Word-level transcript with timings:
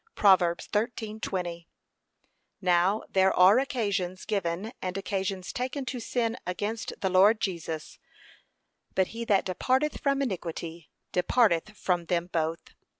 (Prov. 0.15 0.39
13:20) 0.39 1.67
Now 2.59 3.03
there 3.07 3.31
are 3.31 3.59
occasions 3.59 4.25
given 4.25 4.73
and 4.81 4.97
occasions 4.97 5.53
taken 5.53 5.85
to 5.85 5.99
sin 5.99 6.37
against 6.43 6.93
the 7.01 7.09
Lord 7.11 7.39
Jesus; 7.39 7.99
but 8.95 9.09
he 9.09 9.25
that 9.25 9.45
departeth 9.45 10.01
from 10.01 10.23
iniquity 10.23 10.89
departeth 11.11 11.77
from 11.77 12.05
them 12.05 12.31
both. 12.33 12.73